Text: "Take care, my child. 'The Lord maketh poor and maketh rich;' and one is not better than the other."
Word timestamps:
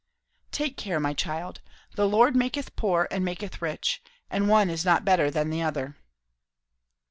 "Take 0.51 0.77
care, 0.77 0.99
my 0.99 1.13
child. 1.13 1.61
'The 1.93 2.07
Lord 2.09 2.35
maketh 2.35 2.75
poor 2.75 3.07
and 3.11 3.23
maketh 3.23 3.61
rich;' 3.61 4.01
and 4.31 4.49
one 4.49 4.67
is 4.71 4.83
not 4.83 5.05
better 5.05 5.29
than 5.29 5.51
the 5.51 5.61
other." 5.61 5.95